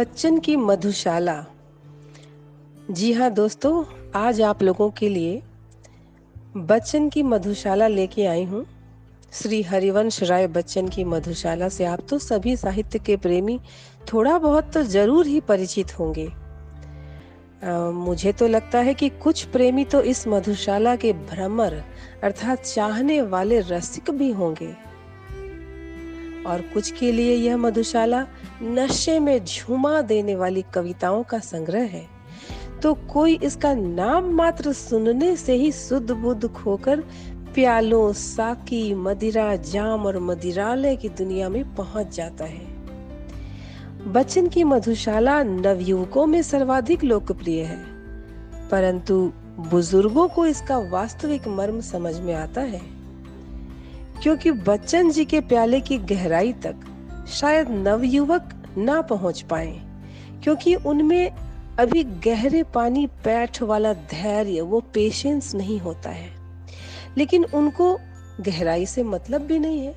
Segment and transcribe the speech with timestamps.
[0.00, 1.34] बच्चन की मधुशाला।
[2.90, 3.72] जी हाँ दोस्तों
[4.16, 5.42] आज आप लोगों के लिए
[6.56, 8.64] बच्चन की मधुशाला लेके आई हूँ।
[9.32, 13.60] श्री हरिवंश राय बच्चन की मधुशाला से आप तो सभी साहित्य के प्रेमी
[14.12, 16.28] थोड़ा बहुत तो ज़रूर ही परिचित होंगे।
[17.64, 21.82] आ, मुझे तो लगता है कि कुछ प्रेमी तो इस मधुशाला के भ्रमर
[22.24, 24.74] अर्थात चाहने वाले रसिक भी होंगे।
[26.46, 28.26] और कुछ के लिए यह मधुशाला
[28.62, 32.06] नशे में झुमा देने वाली कविताओं का संग्रह है।
[32.82, 37.00] तो कोई इसका नाम मात्र सुनने से ही शुद्ध बुद्ध खोकर
[37.54, 42.80] प्यालों साकी, मदिरा जाम और मदिरालय की दुनिया में पहुँच जाता है।
[44.12, 47.84] बच्चन की मधुशाला नवयुवकों में सर्वाधिक लोकप्रिय है।
[48.68, 52.99] परंतु बुज़ुर्गों को इसका वास्तविक मर्म समझ में आता है।
[54.22, 56.80] क्योंकि बच्चन जी के प्याले की गहराई तक
[57.30, 59.80] शायद नवयुवक ना पहुँच पाए,
[60.44, 61.30] क्योंकि उनमें
[61.78, 66.28] अभी गहरे पानी पैठ वाला धैर्य, वो पेशेंस नहीं होता है।
[67.18, 67.98] लेकिन उनको
[68.40, 69.94] गहराई से मतलब भी नहीं है,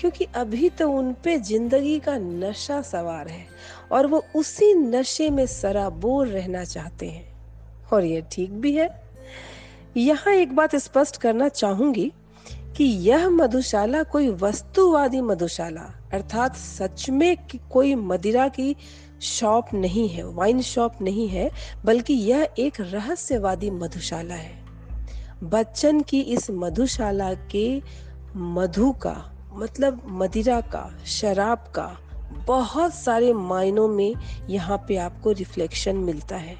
[0.00, 3.46] क्योंकि अभी तो उन पे ज़िंदगी का नशा सवार है
[3.92, 7.24] और वो उसी नशे में सराबोर रहना चाहते हैं।
[7.92, 8.88] और ये ठीक भी है।
[9.96, 12.12] यहाँ एक बात स्पष्ट करना चाहूँगी
[12.76, 17.36] कि यह मधुशाला कोई वस्तुवादी मधुशाला, अर्थात सच में
[17.70, 18.76] कोई मदिरा की
[19.22, 21.50] शॉप नहीं है, वाइन शॉप नहीं है,
[21.84, 24.66] बल्कि यह एक रहस्यवादी मधुशाला है।
[25.42, 27.82] बच्चन की इस मधुशाला के
[28.36, 31.98] मधु का मतलब मदिरा का, शराब का,
[32.46, 34.14] बहुत सारे मायनों में
[34.50, 36.56] यहाँ पे आपको रिफ्लेक्शन मिलता है।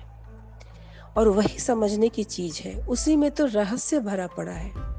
[1.17, 4.96] और वही समझने की चीज़ है, उसी में तो रहस्य भरा पड़ा है।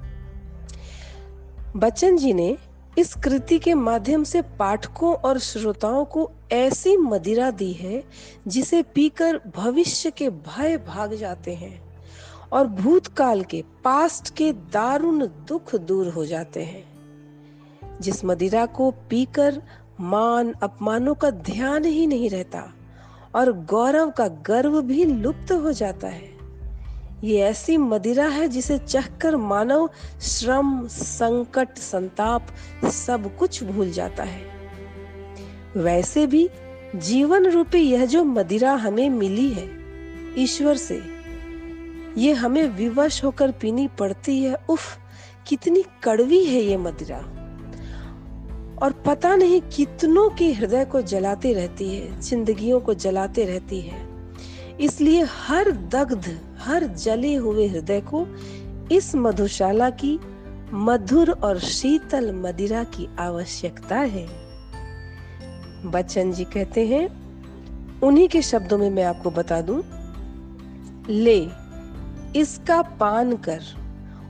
[1.75, 2.57] बच्चन जी ने
[2.97, 8.03] इस कृति के माध्यम से पाठकों और श्रोताओं को ऐसी मदिरा दी है,
[8.47, 11.83] जिसे पीकर भविष्य के भय भाग जाते हैं
[12.51, 16.83] और भूतकाल के पास्ट के दारुण दुख दूर हो जाते हैं।
[18.01, 19.61] जिस मदिरा को पीकर
[19.99, 22.73] मान अपमानों का ध्यान ही नहीं रहता
[23.35, 26.36] और गौरव का गर्व भी लुप्त हो जाता है।
[27.23, 29.89] ये ऐसी मदिरा है जिसे चखकर मानव,
[30.21, 32.47] श्रम, संकट, संताप,
[32.85, 34.41] सब कुछ भूल जाता है।
[35.77, 36.49] वैसे भी
[36.95, 39.69] जीवन रूपी यह जो मदिरा हमें मिली है,
[40.37, 41.01] ईश्वर से,
[42.17, 44.97] ये हमें विवश होकर पीनी पड़ती है। उफ,
[45.47, 47.17] कितनी कड़वी है ये मदिरा।
[48.81, 54.07] और पता नहीं कितनों के हृदय को जलाते रहती है, जिंदगियों को जलाते रहती है।
[54.81, 58.27] इसलिए हर दग्ध हर जले हुए हृदय को
[58.91, 60.19] इस मधुशाला की
[60.73, 64.27] मधुर और शीतल मदिरा की आवश्यकता है।
[65.85, 67.07] बच्चन जी कहते हैं,
[68.01, 69.83] उन्हीं के शब्दों में मैं आपको बता दूँ,
[71.09, 71.49] ले,
[72.39, 73.61] इसका पान कर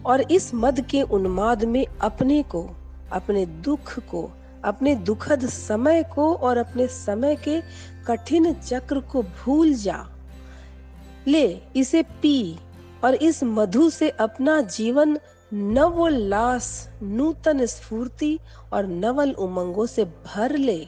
[0.05, 2.69] और इस मद के उन्माद में अपने को,
[3.11, 4.31] अपने दुख को,
[4.63, 7.61] अपने दुखद समय को और अपने समय के
[8.07, 10.16] कठिन चक्र को भूल जा।
[11.27, 12.59] ले, इसे पी
[13.03, 15.19] और इस मधु से अपना जीवन
[15.53, 18.39] नवोल्लास, नूतन स्फूर्ति
[18.73, 20.87] और नवल उमंगों से भर ले।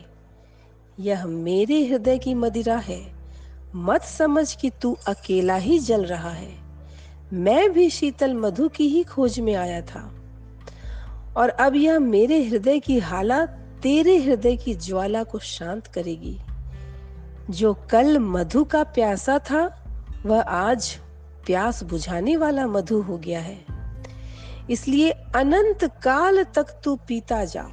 [0.99, 3.13] यह मेरे हृदय की मदिरा है।
[3.75, 6.55] मत समझ कि तू अकेला ही जल रहा है।
[7.33, 10.13] मैं भी शीतल मधु की ही खोज में आया था।
[11.37, 13.49] और अब यह मेरे हृदय की हालत,
[13.83, 16.39] तेरे हृदय की ज्वाला को शांत करेगी।
[17.49, 19.78] जो कल मधु का प्यासा था
[20.25, 20.99] वह आज
[21.45, 23.65] प्यास बुझाने वाला मधु हो गया है।
[24.69, 27.69] इसलिए अनंत काल तक तू पीता जा।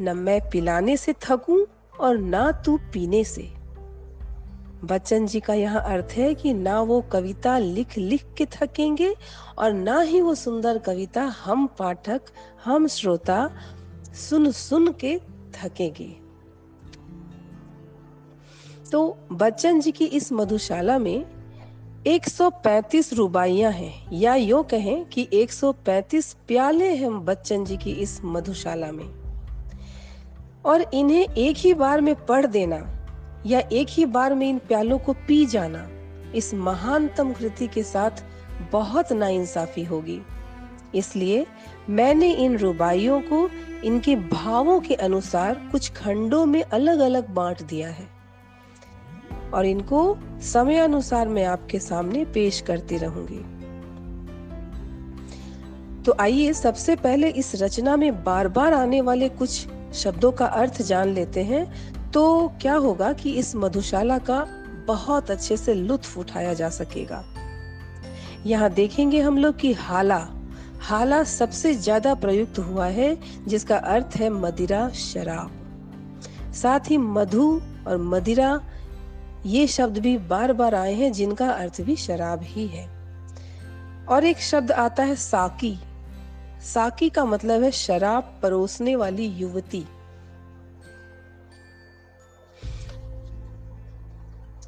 [0.00, 1.64] न मैं पिलाने से थकूं
[2.00, 3.52] और ना तू पीने से।
[4.84, 9.14] बच्चन जी का यह अर्थ है कि ना वो कविता लिख लिख के थकेंगे
[9.58, 12.20] और ना ही वो सुंदर कविता हम पाठक,
[12.64, 13.50] हम श्रोता
[14.14, 15.20] सुन सुन के
[15.54, 16.16] थकेंगे।
[18.92, 21.37] तो बच्चन जी की इस मधुशाला में
[22.06, 28.92] 135 रुबाइयाँ हैं। या यो कहें कि 135 प्याले हैं बच्चन जी की इस मधुशाला
[28.92, 29.08] में।
[30.64, 32.94] और इन्हें एक ही बार में पढ़ देना
[33.46, 35.88] या एक ही बार में इन प्यालों को पी जाना,
[36.34, 38.10] इस महानतम कृति के साथ
[38.72, 40.20] बहुत नाइंसाफी होगी।
[40.94, 41.46] इसलिए
[41.90, 43.50] मैंने इन रुबाइयों को
[43.84, 48.17] इनके भावों के अनुसार कुछ खंडों में अलग अलग बांट दिया है।
[49.54, 53.44] और इनको समय अनुसार मैं आपके सामने पेश करती रहूँगी।
[56.02, 60.82] तो आइए सबसे पहले इस रचना में बार बार आने वाले कुछ शब्दों का अर्थ
[60.82, 61.64] जान लेते हैं।
[62.12, 64.46] तो क्या होगा कि इस मधुशाला का
[64.86, 67.24] बहुत अच्छे से लुत्फ उठाया जा सकेगा।
[68.46, 70.26] यहाँ देखेंगे हम लोग कि हाला
[70.80, 73.16] हाला सबसे ज़्यादा प्रयुक्त हुआ है,
[73.48, 78.60] जिसका अर्थ है मदिरा शराब। साथ ही मधु और मदिरा
[79.48, 82.86] ये शब्द भी बार बार आए हैं, जिनका अर्थ भी शराब ही है।
[84.06, 85.78] और एक शब्द आता है साकी।
[86.60, 89.84] साकी का मतलब है शराब परोसने वाली युवती।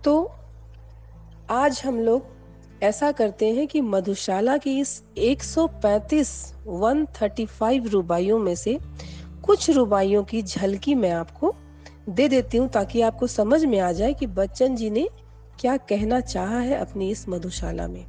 [0.04, 0.32] तो
[1.50, 2.26] आज हम लोग
[2.82, 8.78] ऐसा करते हैं कि मधुशाला की इस 135 135 रुबाइयों में से
[9.44, 11.54] कुछ रुबाइयों की झलकी मैं आपको
[12.08, 15.08] दे देती हूँ ताकि आपको समझ में आ जाए कि बच्चन जी ने
[15.60, 18.06] क्या कहना चाहा है अपनी इस मधुशाला में।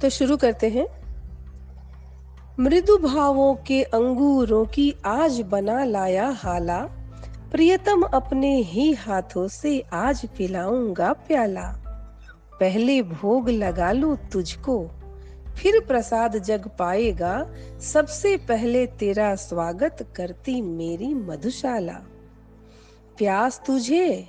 [0.00, 0.86] तो शुरू करते हैं।
[2.60, 6.78] मृदु भावों के अंगूरों की आज बना लाया हाला,
[7.52, 11.78] प्रियतम अपने ही हाथों से आज पिलाऊँगा प्याला।
[12.60, 14.90] पहले भोग लगा लू तुझको
[15.58, 17.46] फिर प्रसाद जग पाएगा,
[17.92, 21.98] सबसे पहले तेरा स्वागत करती मेरी मधुशाला।
[23.18, 24.28] प्यास तुझे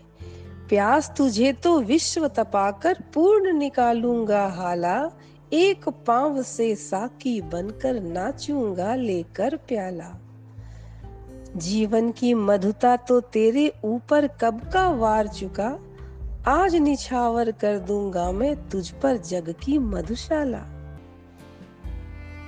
[0.69, 5.11] प्यास तुझे तो विश्व तपाकर पूर्ण निकालूँगा हाला,
[5.53, 10.11] एक पाँव से साकी बनकर नाचूँगा लेकर प्याला।
[11.55, 15.79] जीवन की मधुता तो तेरे ऊपर कब का वार चुका,
[16.47, 20.63] आज निछावर कर दूँगा मैं तुझ पर जग की मधुशाला।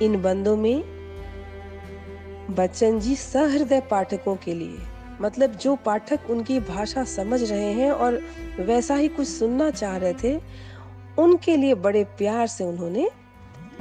[0.02, 0.84] इन बंदों में
[2.50, 4.78] बच्चन जी सहृदय पाठकों के लिए।
[5.22, 8.22] मतलब जो पाठक उनकी भाषा समझ रहे हैं और
[8.60, 10.42] वैसा ही कुछ सुनना चाह रहे थे,
[11.20, 13.10] उनके लिए बड़े प्यार से उन्होंने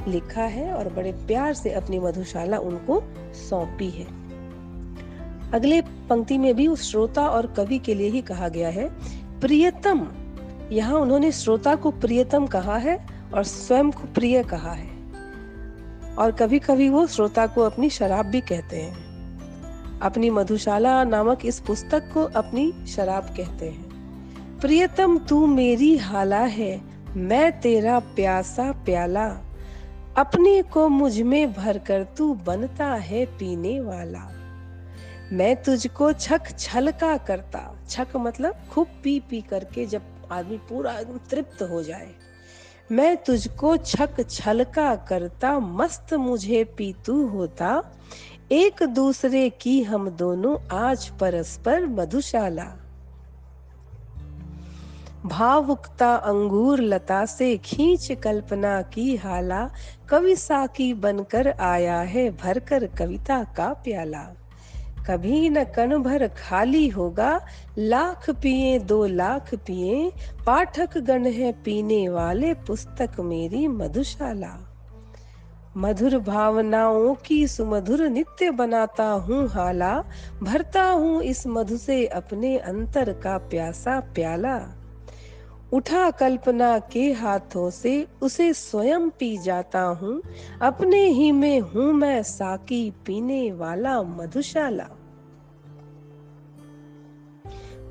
[0.07, 3.03] लिखा है और बड़े प्यार से अपनी मधुशाला उनको
[3.49, 4.05] सौंपी है।
[5.51, 8.89] अगले पंक्ति में भी उस श्रोता और कवि के लिए ही कहा गया है,
[9.39, 10.07] प्रियतम।
[10.71, 14.94] यहाँ उन्होंने श्रोता को प्रियतम कहा है और स्वयं को प्रिय कहा है।
[16.17, 19.05] और कभी कभी वो श्रोता को अपनी शराब भी कहते हैं।
[19.99, 23.95] अपनी मधुशाला नामक इस पुस्तक को अपनी शराब कहते हैं।
[24.59, 26.81] प्रियतम, तू मेरी हाला है,
[27.15, 29.41] मैं तेरा प्यासा प्याला।
[30.17, 34.31] अपने को मुझमें भर कर तू बनता है पीने वाला।
[35.31, 40.01] मैं तुझको छक छलका करता। छक मतलब खूब पी पी करके जब
[40.31, 42.07] आदमी पूरा एकदम तृप्त हो जाए।
[42.91, 47.83] मैं तुझको छक छलका करता, मस्त मुझे पीतू होता।
[48.51, 52.75] एक दूसरे की हम दोनों आज परस्पर मधुशाला।
[55.25, 59.71] भावुकता अंगूर लता से खींच कल्पना की हाला
[60.09, 64.44] कवि साकी बनकर आया है भरकर कविता का प्याला।
[65.09, 67.41] कभी न कण भर खाली होगा।
[67.77, 70.11] लाख पिए, दो लाख पिए।
[70.45, 74.71] पाठक गण है पीने वाले, पुस्तक मेरी मधुशाला।
[75.77, 80.03] मधुर भावनाओं की सुमधुर नित्य बनाता हूँ हाला।
[80.43, 84.81] भरता हूँ इस मधु से अपने अंतर का प्यासा प्याला।
[85.73, 90.21] उठा कल्पना के हाथों से, उसे स्वयं पी जाता हूँ।
[90.61, 94.89] अपने ही में हूँ मैं साकी पीने वाला मधुशाला।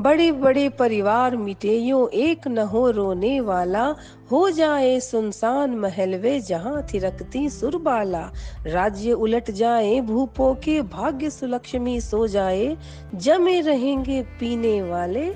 [0.01, 3.85] बड़े बड़े परिवार मिटे यो एक न हो रोने वाला।
[4.31, 8.33] हो जाए सुनसान महल वे जहाँ थिरकती सुरबाला
[8.67, 12.77] राज्य उलट जाए भूपो के भाग्य सुलक्ष्मी सो जाए।
[13.15, 15.35] जमे रहेंगे पीने वाले,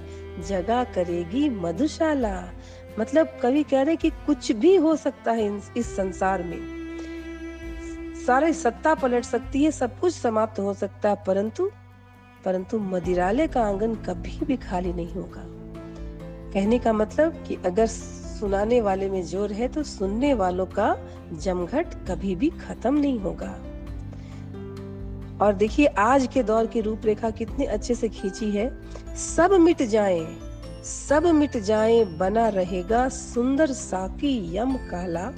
[0.48, 2.52] जगा करेगी मधुशाला।
[2.98, 6.78] मतलब कवि कह रहे कि कुछ भी हो सकता है इस संसार में।
[8.26, 11.70] सारे सत्ता पलट सकती है, सब कुछ समाप्त हो सकता है, परंतु
[12.44, 15.42] परंतु मदिरालय का आँगन कभी भी खाली नहीं होगा।
[16.52, 20.96] कहने का मतलब कि अगर सुनाने वाले में ज़ोर है तो सुनने वालों का
[21.32, 23.50] जमघट कभी भी खत्म नहीं होगा।
[25.44, 28.70] और देखिए, आज के दौर की रूपरेखा कितने अच्छे से खींची है।
[29.16, 30.26] सब मिट जाए,
[30.84, 35.30] सब मिट जाए, बना रहेगा सुंदर साकी यम काला।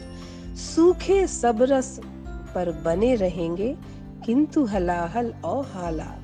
[0.57, 2.01] सूखे सबरस
[2.55, 3.77] पर बने रहेंगे,
[4.27, 6.20] किंतु हलाहल और हाला।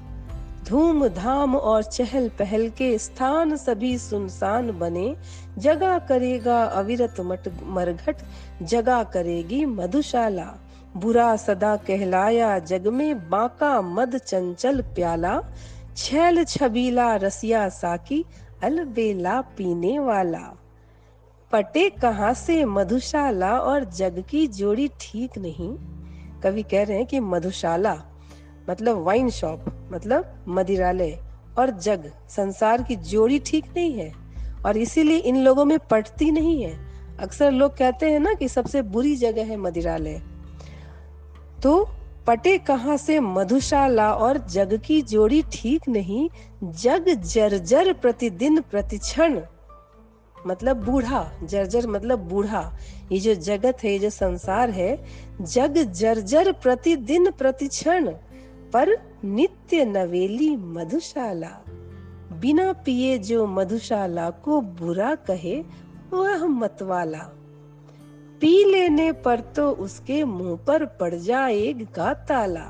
[0.67, 5.17] धूम धाम और चहल पहल के स्थान सभी सुनसान बने।
[5.59, 8.17] जगा करेगा अविरत मट मरघट,
[8.63, 10.55] जगा करेगी मधुशाला।
[10.97, 15.41] बुरा सदा कहलाया जग में बाका मद चंचल प्याला।
[15.97, 18.25] छैल छबीला रसिया साकी
[18.63, 20.57] अलबेला पीने वाला।
[21.53, 25.77] पटे कहाँ से मधुशाला और जग की जोड़ी ठीक नहीं?
[26.43, 27.97] कवि कह रहे हैं कि मधुशाला
[28.71, 31.19] मतलब वाइन शॉप मतलब मदिरालय
[31.59, 34.13] और जग, संसार की जोड़ी ठीक नहीं है
[34.67, 36.79] और इसीलिए इन लोगों में पटती नहीं है।
[37.19, 40.21] अक्सर लोग कहते हैं ना कि सबसे बुरी जगह है मदिरालय।
[41.63, 41.89] तो
[42.27, 46.29] पटे कहाँ से मधुशाला और जग की जोड़ी ठीक नहीं?
[46.65, 49.41] जग जर्जर प्रतिदिन प्रतिक्षण।
[50.47, 52.79] मतलब बूढ़ा, जर्जर मतलब बूढ़ा।
[53.13, 55.05] ये जो जगत है, ये जो संसार है,
[55.41, 58.13] जग जर्जर प्रतिदिन प्रतिक्षण।
[58.73, 58.91] पर
[59.25, 61.51] नित्य नवेली मधुशाला।
[62.41, 65.61] बिना पिए जो मधुशाला को बुरा कहे,
[66.13, 67.23] वह मतवाला।
[68.41, 72.67] पी लेने पर तो उसके मुँह पर पड़ जाएगा ताला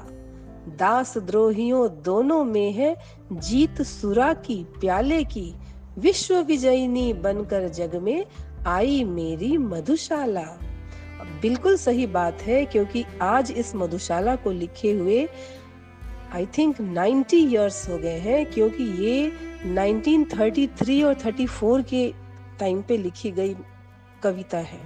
[0.78, 2.94] दास द्रोहियों दोनों में है
[3.32, 5.54] जीत सुरा की, प्याले की।
[5.98, 8.26] विश्व विजयिनी बनकर जग में
[8.66, 10.46] आई मेरी मधुशाला।
[11.42, 15.28] बिल्कुल सही बात है, क्योंकि आज इस मधुशाला को लिखे हुए
[16.34, 19.32] आई थिंक 90 इयर्स हो गए हैं, क्योंकि ये
[19.64, 22.14] 1933 और 34 के
[22.60, 23.56] टाइम पे लिखी गई
[24.22, 24.80] कविता है।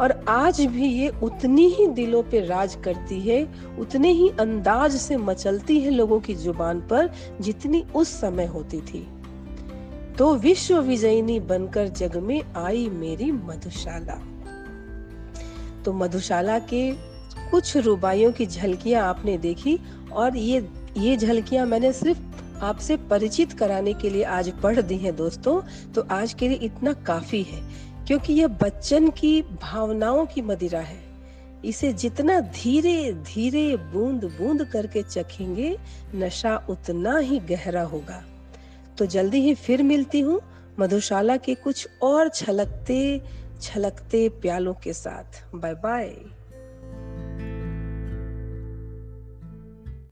[0.00, 5.16] और आज भी ये उतनी ही दिलों पे राज करती है, उतने ही अंदाज से
[5.16, 9.08] मचलती है लोगों की ज़ुबान पर जितनी उस समय होती थी।
[10.18, 14.22] तो विश्व विजयिनी बनकर जग में आई मेरी मधुशाला।
[15.82, 16.92] तो मधुशाला के
[17.50, 19.80] कुछ रुबाइयों की झलकियाँ आपने देखी
[20.14, 20.68] और ये
[20.98, 25.60] ये झलकियाँ मैंने सिर्फ़ आपसे परिचित कराने के लिए आज पढ़ दी हैं दोस्तों।
[25.92, 27.62] तो आज के लिए इतना काफ़ी है,
[28.06, 31.02] क्योंकि यह बच्चन की भावनाओं की मदिरा है।
[31.64, 35.76] इसे जितना धीरे धीरे बूंद बूंद करके चखेंगे,
[36.14, 38.22] नशा उतना ही गहरा होगा।
[38.98, 40.40] तो जल्दी ही फिर मिलती हूँ
[40.80, 43.20] मधुशाला के कुछ और छलकते
[43.62, 46.14] छलकते प्यालों के साथ। Bye bye